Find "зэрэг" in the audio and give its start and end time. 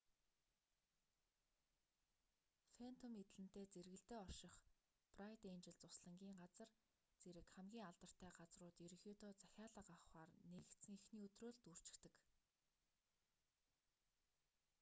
7.23-7.47